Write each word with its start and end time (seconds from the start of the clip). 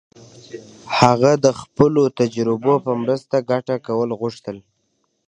هغه 0.99 1.31
د 1.45 1.47
خپلو 1.61 2.03
تجربو 2.19 2.73
په 2.85 2.91
مرسته 3.01 3.35
ګټه 3.51 3.75
کول 3.87 4.09
غوښتل. 4.19 4.57